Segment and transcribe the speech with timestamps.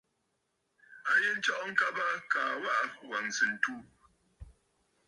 [1.11, 3.73] A yi nstsɔʼɔ ŋkabə kaa waʼà wàŋsə̀ ǹtu.